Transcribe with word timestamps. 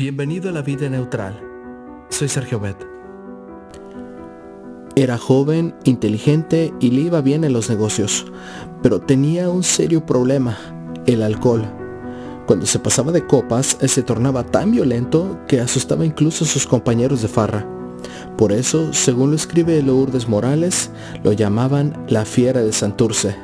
Bienvenido 0.00 0.48
a 0.48 0.52
la 0.52 0.62
vida 0.62 0.88
neutral. 0.88 1.38
Soy 2.08 2.26
Sergio 2.26 2.58
Bet. 2.58 2.88
Era 4.96 5.18
joven, 5.18 5.74
inteligente 5.84 6.72
y 6.80 6.92
le 6.92 7.02
iba 7.02 7.20
bien 7.20 7.44
en 7.44 7.52
los 7.52 7.68
negocios, 7.68 8.24
pero 8.82 9.02
tenía 9.02 9.50
un 9.50 9.62
serio 9.62 10.06
problema, 10.06 10.56
el 11.04 11.22
alcohol. 11.22 11.70
Cuando 12.46 12.64
se 12.64 12.78
pasaba 12.78 13.12
de 13.12 13.26
copas, 13.26 13.76
se 13.78 14.02
tornaba 14.02 14.42
tan 14.42 14.70
violento 14.70 15.38
que 15.46 15.60
asustaba 15.60 16.06
incluso 16.06 16.46
a 16.46 16.48
sus 16.48 16.66
compañeros 16.66 17.20
de 17.20 17.28
farra. 17.28 17.68
Por 18.38 18.52
eso, 18.52 18.94
según 18.94 19.28
lo 19.28 19.36
escribe 19.36 19.82
Lourdes 19.82 20.30
Morales, 20.30 20.90
lo 21.22 21.32
llamaban 21.32 22.06
la 22.08 22.24
fiera 22.24 22.62
de 22.62 22.72
Santurce. 22.72 23.36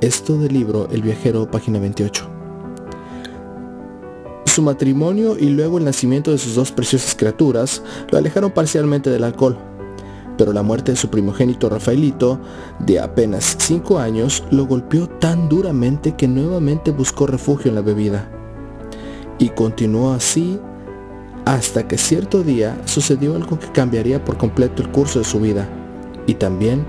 Esto 0.00 0.38
del 0.38 0.54
libro 0.54 0.88
El 0.90 1.02
viajero, 1.02 1.48
página 1.48 1.78
28. 1.78 2.41
Su 4.52 4.60
matrimonio 4.60 5.38
y 5.38 5.48
luego 5.48 5.78
el 5.78 5.86
nacimiento 5.86 6.30
de 6.30 6.36
sus 6.36 6.54
dos 6.54 6.72
preciosas 6.72 7.14
criaturas 7.14 7.82
lo 8.10 8.18
alejaron 8.18 8.50
parcialmente 8.50 9.08
del 9.08 9.24
alcohol, 9.24 9.56
pero 10.36 10.52
la 10.52 10.62
muerte 10.62 10.92
de 10.92 10.98
su 10.98 11.08
primogénito 11.08 11.70
Rafaelito, 11.70 12.38
de 12.78 13.00
apenas 13.00 13.56
5 13.58 13.98
años, 13.98 14.44
lo 14.50 14.66
golpeó 14.66 15.08
tan 15.08 15.48
duramente 15.48 16.16
que 16.16 16.28
nuevamente 16.28 16.90
buscó 16.90 17.26
refugio 17.26 17.70
en 17.70 17.76
la 17.76 17.80
bebida. 17.80 18.30
Y 19.38 19.48
continuó 19.48 20.12
así 20.12 20.60
hasta 21.46 21.88
que 21.88 21.96
cierto 21.96 22.42
día 22.42 22.78
sucedió 22.84 23.36
algo 23.36 23.58
que 23.58 23.72
cambiaría 23.72 24.22
por 24.22 24.36
completo 24.36 24.82
el 24.82 24.90
curso 24.90 25.20
de 25.20 25.24
su 25.24 25.40
vida, 25.40 25.66
y 26.26 26.34
también 26.34 26.84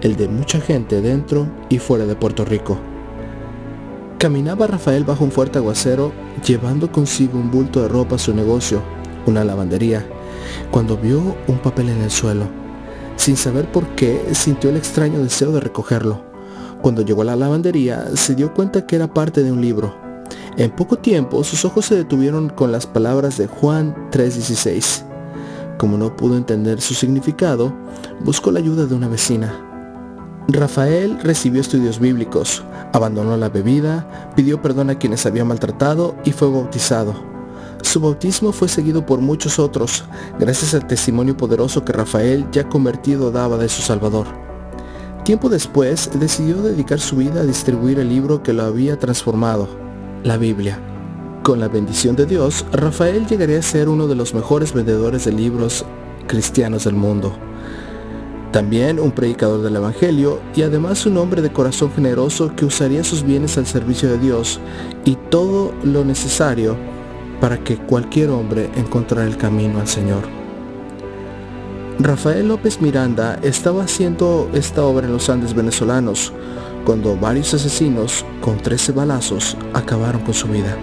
el 0.00 0.16
de 0.16 0.26
mucha 0.26 0.60
gente 0.60 1.00
dentro 1.00 1.46
y 1.68 1.78
fuera 1.78 2.06
de 2.06 2.16
Puerto 2.16 2.44
Rico. 2.44 2.76
Caminaba 4.18 4.66
Rafael 4.66 5.04
bajo 5.04 5.24
un 5.24 5.30
fuerte 5.30 5.58
aguacero, 5.58 6.12
llevando 6.46 6.90
consigo 6.90 7.38
un 7.38 7.50
bulto 7.50 7.82
de 7.82 7.88
ropa 7.88 8.16
a 8.16 8.18
su 8.18 8.32
negocio, 8.34 8.80
una 9.26 9.44
lavandería, 9.44 10.06
cuando 10.70 10.96
vio 10.96 11.36
un 11.46 11.58
papel 11.58 11.90
en 11.90 12.00
el 12.00 12.10
suelo. 12.10 12.46
Sin 13.16 13.36
saber 13.36 13.70
por 13.70 13.86
qué, 13.96 14.22
sintió 14.32 14.70
el 14.70 14.76
extraño 14.76 15.22
deseo 15.22 15.52
de 15.52 15.60
recogerlo. 15.60 16.22
Cuando 16.80 17.02
llegó 17.02 17.22
a 17.22 17.26
la 17.26 17.36
lavandería, 17.36 18.08
se 18.14 18.34
dio 18.34 18.54
cuenta 18.54 18.86
que 18.86 18.96
era 18.96 19.12
parte 19.12 19.42
de 19.42 19.52
un 19.52 19.60
libro. 19.60 19.94
En 20.56 20.70
poco 20.70 20.96
tiempo, 20.96 21.42
sus 21.44 21.64
ojos 21.64 21.86
se 21.86 21.96
detuvieron 21.96 22.48
con 22.48 22.72
las 22.72 22.86
palabras 22.86 23.36
de 23.36 23.46
Juan 23.46 24.08
3:16. 24.10 25.04
Como 25.78 25.98
no 25.98 26.16
pudo 26.16 26.36
entender 26.36 26.80
su 26.80 26.94
significado, 26.94 27.74
buscó 28.20 28.52
la 28.52 28.60
ayuda 28.60 28.86
de 28.86 28.94
una 28.94 29.08
vecina. 29.08 29.73
Rafael 30.48 31.18
recibió 31.22 31.62
estudios 31.62 31.98
bíblicos, 31.98 32.62
abandonó 32.92 33.34
la 33.38 33.48
bebida, 33.48 34.32
pidió 34.36 34.60
perdón 34.60 34.90
a 34.90 34.98
quienes 34.98 35.24
había 35.24 35.42
maltratado 35.44 36.16
y 36.22 36.32
fue 36.32 36.50
bautizado. 36.50 37.14
Su 37.80 38.00
bautismo 38.00 38.52
fue 38.52 38.68
seguido 38.68 39.06
por 39.06 39.20
muchos 39.20 39.58
otros, 39.58 40.04
gracias 40.38 40.74
al 40.74 40.86
testimonio 40.86 41.34
poderoso 41.34 41.82
que 41.84 41.94
Rafael 41.94 42.46
ya 42.52 42.68
convertido 42.68 43.30
daba 43.30 43.56
de 43.56 43.70
su 43.70 43.80
Salvador. 43.80 44.26
Tiempo 45.24 45.48
después 45.48 46.10
decidió 46.20 46.60
dedicar 46.60 47.00
su 47.00 47.16
vida 47.16 47.40
a 47.40 47.44
distribuir 47.44 47.98
el 47.98 48.10
libro 48.10 48.42
que 48.42 48.52
lo 48.52 48.64
había 48.64 48.98
transformado, 48.98 49.66
la 50.24 50.36
Biblia. 50.36 50.78
Con 51.42 51.58
la 51.58 51.68
bendición 51.68 52.16
de 52.16 52.26
Dios, 52.26 52.66
Rafael 52.70 53.26
llegaría 53.26 53.60
a 53.60 53.62
ser 53.62 53.88
uno 53.88 54.06
de 54.06 54.14
los 54.14 54.34
mejores 54.34 54.74
vendedores 54.74 55.24
de 55.24 55.32
libros 55.32 55.86
cristianos 56.26 56.84
del 56.84 56.94
mundo 56.94 57.34
también 58.54 59.00
un 59.00 59.10
predicador 59.10 59.62
del 59.62 59.74
Evangelio 59.74 60.40
y 60.54 60.62
además 60.62 61.06
un 61.06 61.16
hombre 61.16 61.42
de 61.42 61.52
corazón 61.52 61.90
generoso 61.92 62.54
que 62.54 62.64
usaría 62.64 63.02
sus 63.02 63.24
bienes 63.24 63.58
al 63.58 63.66
servicio 63.66 64.08
de 64.08 64.16
Dios 64.16 64.60
y 65.04 65.16
todo 65.28 65.74
lo 65.82 66.04
necesario 66.04 66.76
para 67.40 67.58
que 67.58 67.76
cualquier 67.76 68.30
hombre 68.30 68.70
encontrara 68.76 69.26
el 69.26 69.36
camino 69.36 69.80
al 69.80 69.88
Señor. 69.88 70.22
Rafael 71.98 72.46
López 72.46 72.80
Miranda 72.80 73.40
estaba 73.42 73.82
haciendo 73.82 74.48
esta 74.54 74.84
obra 74.84 75.08
en 75.08 75.14
los 75.14 75.28
Andes 75.28 75.52
venezolanos 75.52 76.32
cuando 76.84 77.16
varios 77.16 77.52
asesinos 77.54 78.24
con 78.40 78.58
13 78.58 78.92
balazos 78.92 79.56
acabaron 79.72 80.22
con 80.22 80.32
su 80.32 80.46
vida. 80.46 80.78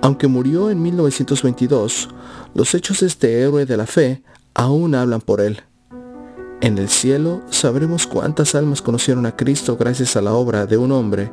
Aunque 0.00 0.28
murió 0.28 0.70
en 0.70 0.80
1922, 0.80 2.08
los 2.54 2.74
hechos 2.74 3.00
de 3.00 3.08
este 3.08 3.42
héroe 3.42 3.66
de 3.66 3.76
la 3.76 3.84
fe 3.84 4.22
aún 4.54 4.94
hablan 4.94 5.20
por 5.20 5.42
él. 5.42 5.62
En 6.62 6.78
el 6.78 6.88
cielo 6.88 7.40
sabremos 7.50 8.06
cuántas 8.06 8.54
almas 8.54 8.82
conocieron 8.82 9.26
a 9.26 9.34
Cristo 9.34 9.76
gracias 9.76 10.14
a 10.14 10.22
la 10.22 10.32
obra 10.32 10.64
de 10.64 10.76
un 10.76 10.92
hombre 10.92 11.32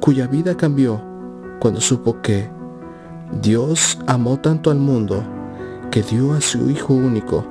cuya 0.00 0.26
vida 0.26 0.54
cambió 0.54 1.02
cuando 1.60 1.80
supo 1.80 2.20
que 2.20 2.50
Dios 3.40 3.98
amó 4.06 4.38
tanto 4.38 4.70
al 4.70 4.76
mundo 4.76 5.24
que 5.90 6.02
dio 6.02 6.34
a 6.34 6.42
su 6.42 6.68
Hijo 6.68 6.92
único 6.92 7.42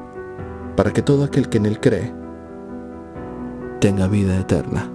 para 0.76 0.94
que 0.94 1.02
todo 1.02 1.24
aquel 1.24 1.50
que 1.50 1.58
en 1.58 1.66
él 1.66 1.80
cree 1.80 2.14
tenga 3.82 4.08
vida 4.08 4.40
eterna. 4.40 4.88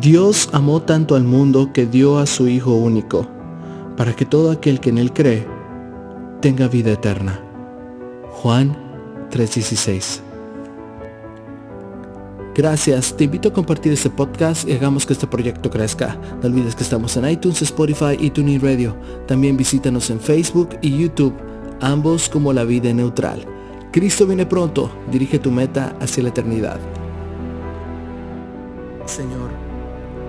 Dios 0.00 0.48
amó 0.52 0.82
tanto 0.82 1.16
al 1.16 1.24
mundo 1.24 1.72
que 1.72 1.86
dio 1.86 2.18
a 2.18 2.26
su 2.26 2.46
Hijo 2.46 2.72
único 2.76 3.26
para 3.96 4.14
que 4.14 4.24
todo 4.24 4.52
aquel 4.52 4.78
que 4.78 4.90
en 4.90 4.98
él 4.98 5.12
cree 5.12 5.44
tenga 6.40 6.68
vida 6.68 6.92
eterna. 6.92 7.40
Juan 8.30 8.87
3.16. 9.30 10.20
Gracias, 12.54 13.16
te 13.16 13.24
invito 13.24 13.50
a 13.50 13.52
compartir 13.52 13.92
este 13.92 14.10
podcast 14.10 14.68
y 14.68 14.72
hagamos 14.72 15.06
que 15.06 15.12
este 15.12 15.28
proyecto 15.28 15.70
crezca. 15.70 16.18
No 16.42 16.48
olvides 16.48 16.74
que 16.74 16.82
estamos 16.82 17.16
en 17.16 17.28
iTunes, 17.28 17.62
Spotify 17.62 18.16
y 18.18 18.30
TuneIn 18.30 18.60
Radio. 18.60 18.96
También 19.28 19.56
visítanos 19.56 20.10
en 20.10 20.18
Facebook 20.18 20.70
y 20.82 20.98
YouTube, 20.98 21.34
ambos 21.80 22.28
como 22.28 22.52
La 22.52 22.64
Vida 22.64 22.92
Neutral. 22.92 23.44
Cristo 23.92 24.26
viene 24.26 24.44
pronto, 24.44 24.90
dirige 25.10 25.38
tu 25.38 25.52
meta 25.52 25.94
hacia 26.00 26.24
la 26.24 26.30
eternidad. 26.30 26.80
Señor, 29.06 29.50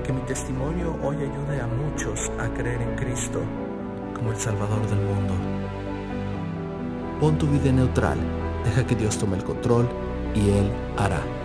que 0.04 0.14
mi 0.14 0.22
testimonio 0.22 0.96
hoy 1.04 1.16
ayude 1.16 1.62
a 1.62 1.68
muchos 1.68 2.32
a 2.38 2.48
creer 2.54 2.80
en 2.82 2.96
Cristo 2.96 3.42
como 4.16 4.32
el 4.32 4.38
Salvador 4.38 4.88
del 4.88 5.00
mundo. 5.00 5.34
Pon 7.20 7.40
tu 7.40 7.48
vida 7.48 7.72
neutral 7.72 8.20
Deja 8.70 8.86
que 8.86 8.94
Dios 8.94 9.18
tome 9.18 9.36
el 9.36 9.44
control 9.44 9.90
y 10.36 10.52
Él 10.52 10.72
hará. 10.96 11.39